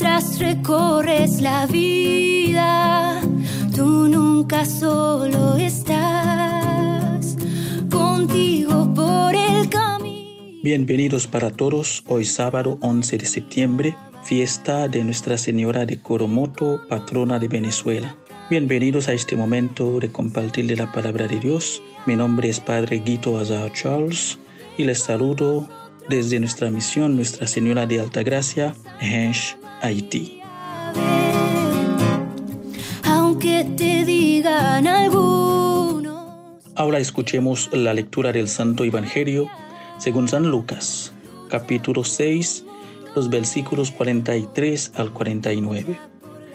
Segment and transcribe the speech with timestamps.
[0.00, 3.20] Mientras recorres la vida,
[3.74, 7.36] tú nunca solo estás
[7.90, 10.60] contigo por el camino.
[10.62, 17.40] Bienvenidos para todos, hoy sábado 11 de septiembre, fiesta de Nuestra Señora de Coromoto, patrona
[17.40, 18.16] de Venezuela.
[18.50, 21.82] Bienvenidos a este momento de compartirle la palabra de Dios.
[22.06, 24.38] Mi nombre es Padre Guito Azar Charles
[24.76, 25.68] y les saludo
[26.08, 30.40] desde nuestra misión Nuestra Señora de Altagracia, Hensh, Haití.
[33.04, 36.58] Aunque te digan algunos.
[36.74, 39.48] Ahora escuchemos la lectura del Santo Evangelio
[39.98, 41.12] según San Lucas,
[41.48, 42.64] capítulo 6,
[43.16, 45.98] los versículos 43 al 49.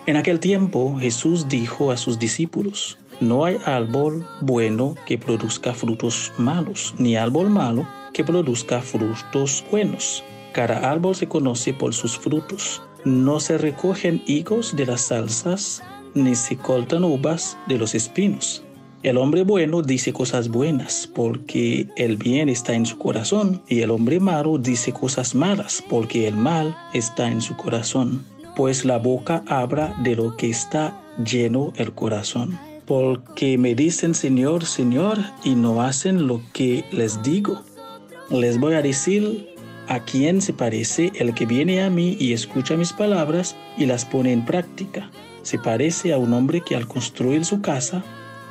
[0.05, 6.31] En aquel tiempo Jesús dijo a sus discípulos, no hay árbol bueno que produzca frutos
[6.37, 10.23] malos, ni árbol malo que produzca frutos buenos.
[10.53, 12.81] Cada árbol se conoce por sus frutos.
[13.05, 18.63] No se recogen higos de las salsas, ni se cortan uvas de los espinos.
[19.03, 23.91] El hombre bueno dice cosas buenas porque el bien está en su corazón, y el
[23.91, 28.23] hombre malo dice cosas malas porque el mal está en su corazón.
[28.55, 32.57] Pues la boca habla de lo que está lleno el corazón.
[32.85, 37.63] Porque me dicen Señor, Señor, y no hacen lo que les digo.
[38.29, 39.52] Les voy a decir
[39.87, 44.05] a quién se parece el que viene a mí y escucha mis palabras y las
[44.05, 45.09] pone en práctica.
[45.41, 48.03] Se parece a un hombre que al construir su casa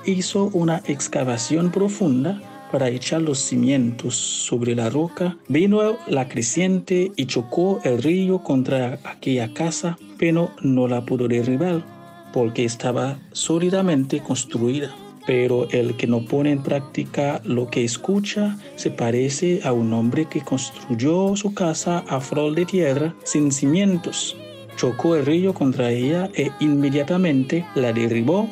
[0.05, 5.37] hizo una excavación profunda para echar los cimientos sobre la roca.
[5.49, 11.85] Vino la creciente y chocó el río contra aquella casa, pero no la pudo derribar
[12.33, 14.95] porque estaba sólidamente construida
[15.27, 20.27] pero el que no pone en práctica lo que escucha se parece a un hombre
[20.27, 24.37] que construyó su casa a flor de tierra sin cimientos.
[24.77, 28.49] Chocó el río contra ella e inmediatamente la derribó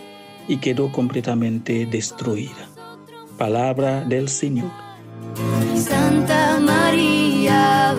[0.49, 2.69] y quedó completamente destruida.
[3.39, 4.71] Palabra del Señor.
[5.75, 7.97] Santa María,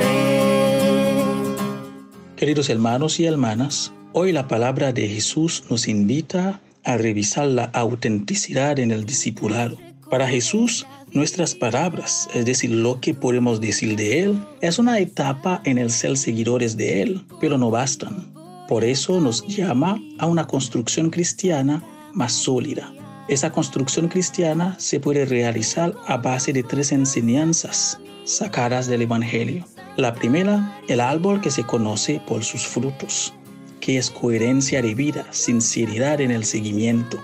[2.35, 8.79] Queridos hermanos y hermanas, hoy la palabra de Jesús nos invita a revisar la autenticidad
[8.79, 9.77] en el discipulado.
[10.09, 15.61] Para Jesús, nuestras palabras, es decir, lo que podemos decir de Él, es una etapa
[15.63, 18.33] en el ser seguidores de Él, pero no bastan.
[18.67, 21.83] Por eso nos llama a una construcción cristiana
[22.13, 22.93] más sólida.
[23.27, 29.65] Esa construcción cristiana se puede realizar a base de tres enseñanzas sacadas del Evangelio.
[29.97, 33.33] La primera, el árbol que se conoce por sus frutos
[33.81, 37.19] que es coherencia de vida, sinceridad en el seguimiento.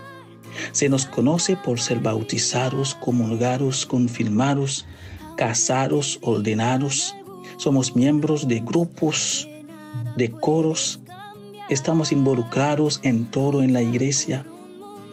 [0.72, 4.85] Se nos conoce por ser bautizados, comulgados, confirmados,
[5.38, 7.16] casados, ordenados.
[7.57, 9.47] Somos miembros de grupos,
[10.17, 11.00] de coros.
[11.69, 14.46] Estamos involucrados en todo en la iglesia.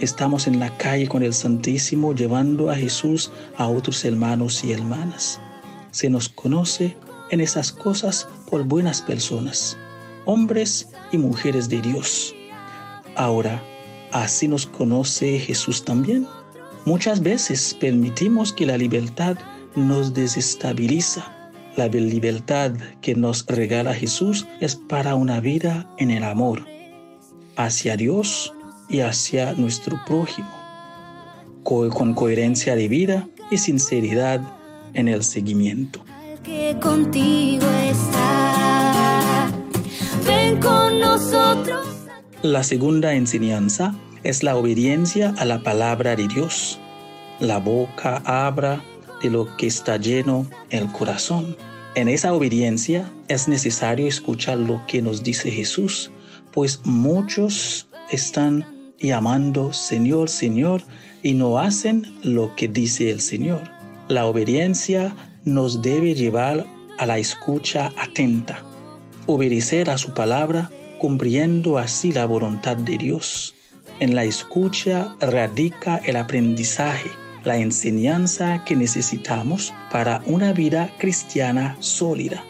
[0.01, 5.41] Estamos en la calle con el Santísimo llevando a Jesús a otros hermanos y hermanas.
[5.91, 6.97] Se nos conoce
[7.31, 9.77] en esas cosas por buenas personas
[10.25, 12.35] hombres y mujeres de Dios.
[13.17, 13.63] Ahora,
[14.13, 16.27] así nos conoce Jesús también.
[16.85, 19.37] Muchas veces permitimos que la libertad
[19.77, 21.31] nos desestabiliza.
[21.77, 26.65] La libertad que nos regala Jesús es para una vida en el amor,
[27.57, 28.53] hacia Dios
[28.89, 30.51] y hacia nuestro prójimo,
[31.65, 34.41] con coherencia de vida y sinceridad
[34.93, 36.05] en el seguimiento.
[36.45, 37.67] Que contigo
[42.43, 46.79] La segunda enseñanza es la obediencia a la palabra de Dios.
[47.41, 48.85] La boca habla
[49.23, 51.57] de lo que está lleno el corazón.
[51.95, 56.11] En esa obediencia es necesario escuchar lo que nos dice Jesús,
[56.53, 58.67] pues muchos están
[58.99, 60.83] llamando Señor, Señor
[61.23, 63.63] y no hacen lo que dice el Señor.
[64.09, 66.67] La obediencia nos debe llevar
[66.99, 68.63] a la escucha atenta
[69.27, 73.55] obedecer a su palabra, cumpliendo así la voluntad de Dios.
[74.01, 77.11] En la escucha radica el aprendizaje,
[77.45, 82.45] la enseñanza que necesitamos para una vida cristiana sólida.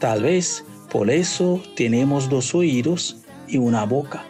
[0.00, 3.18] Tal vez por eso tenemos dos oídos
[3.48, 4.24] y una boca.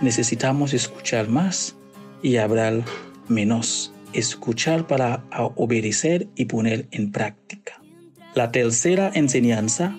[0.00, 1.76] Necesitamos escuchar más
[2.22, 2.84] y hablar
[3.28, 3.92] menos.
[4.12, 5.24] Escuchar para
[5.56, 7.80] obedecer y poner en práctica.
[8.34, 9.96] La tercera enseñanza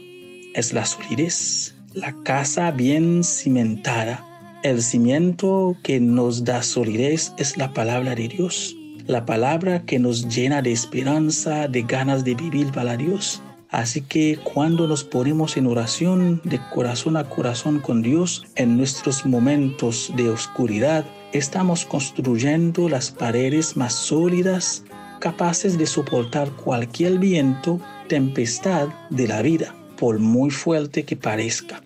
[0.54, 4.26] es la solidez, la casa bien cimentada.
[4.64, 10.28] El cimiento que nos da solidez es la palabra de Dios, la palabra que nos
[10.28, 13.42] llena de esperanza, de ganas de vivir para Dios.
[13.70, 19.26] Así que cuando nos ponemos en oración de corazón a corazón con Dios en nuestros
[19.26, 24.84] momentos de oscuridad, estamos construyendo las paredes más sólidas,
[25.20, 29.74] capaces de soportar cualquier viento, tempestad de la vida,
[30.04, 31.82] por muy fuerte que parezca.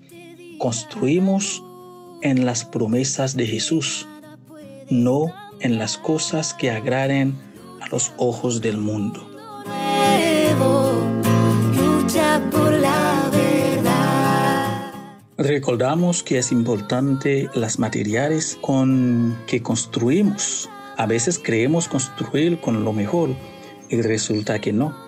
[0.58, 1.64] Construimos
[2.24, 4.08] en las promesas de Jesús,
[4.90, 7.38] no en las cosas que agraden
[7.80, 9.24] a los ojos del mundo.
[15.38, 20.68] Recordamos que es importante las materiales con que construimos.
[20.98, 23.30] A veces creemos construir con lo mejor
[23.90, 25.07] y resulta que no.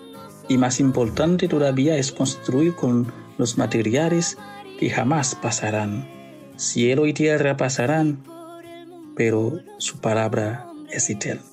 [0.50, 4.38] Y más importante todavía es construir con los materiales
[4.80, 6.06] que jamás pasarán.
[6.57, 8.24] Cielo y tierra pasarán,
[9.16, 11.44] pero su palabra es eterna.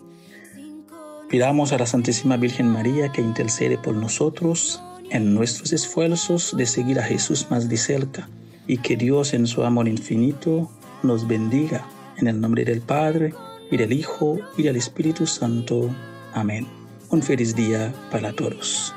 [1.29, 6.99] Pidamos a la Santísima Virgen María que intercede por nosotros en nuestros esfuerzos de seguir
[6.99, 8.29] a Jesús más de cerca
[8.67, 10.71] y que Dios en su amor infinito
[11.03, 13.35] nos bendiga en el nombre del Padre
[13.71, 15.91] y del Hijo y del Espíritu Santo.
[16.33, 16.86] Amén.
[17.11, 18.95] Un feliz día para todos.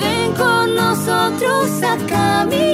[0.00, 2.67] Ven con nosotros a caminar.